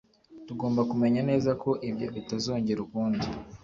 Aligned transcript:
Tugomba 0.47 0.81
kumenya 0.91 1.21
neza 1.29 1.51
ko 1.63 1.69
ibyo 1.89 2.05
bitazongera 2.15 2.79
ukundi. 2.85 3.25